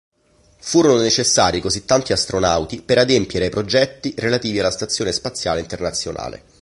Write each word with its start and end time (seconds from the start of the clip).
Furono 0.59 0.99
necessari 0.99 1.61
così 1.61 1.85
tanti 1.85 2.11
astronauti 2.11 2.81
per 2.81 2.97
adempiere 2.97 3.45
ai 3.45 3.51
progetti 3.51 4.15
relativi 4.17 4.57
alla 4.59 4.71
Stazione 4.71 5.11
Spaziale 5.11 5.59
Internazionale. 5.59 6.43